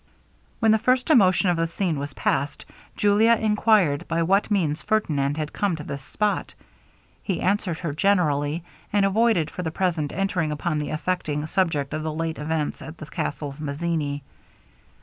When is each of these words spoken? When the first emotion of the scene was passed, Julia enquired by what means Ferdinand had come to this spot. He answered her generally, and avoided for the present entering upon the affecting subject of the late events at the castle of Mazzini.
When 0.59 0.71
the 0.71 0.79
first 0.79 1.11
emotion 1.11 1.49
of 1.51 1.57
the 1.57 1.67
scene 1.67 1.99
was 1.99 2.15
passed, 2.15 2.65
Julia 2.97 3.33
enquired 3.35 4.07
by 4.07 4.23
what 4.23 4.49
means 4.49 4.81
Ferdinand 4.81 5.37
had 5.37 5.53
come 5.53 5.75
to 5.75 5.83
this 5.83 6.01
spot. 6.01 6.55
He 7.21 7.39
answered 7.39 7.77
her 7.77 7.93
generally, 7.93 8.63
and 8.91 9.05
avoided 9.05 9.51
for 9.51 9.61
the 9.61 9.69
present 9.69 10.11
entering 10.11 10.51
upon 10.51 10.79
the 10.79 10.89
affecting 10.89 11.45
subject 11.45 11.93
of 11.93 12.01
the 12.01 12.11
late 12.11 12.39
events 12.39 12.81
at 12.81 12.97
the 12.97 13.05
castle 13.05 13.49
of 13.49 13.61
Mazzini. 13.61 14.23